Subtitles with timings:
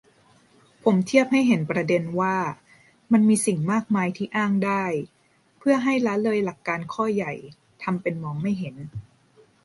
[0.83, 2.37] ผมเทียบให้เห็นประเด็นว่า
[3.11, 4.83] มันมีสิ่งมากมายที่อ้างได้
[5.57, 7.33] เพื่อให้ละเลยหลักการข้อใหญ่
[7.83, 8.75] ทำเป็นมองไม่เห็น